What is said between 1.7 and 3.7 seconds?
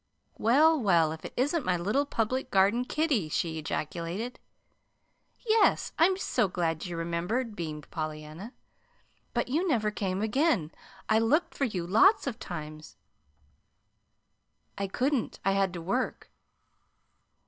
little Public Garden kiddie!" she